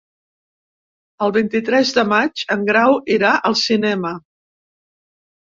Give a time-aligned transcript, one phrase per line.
[1.25, 4.15] El vint-i-tres de maig en Grau irà al cinema.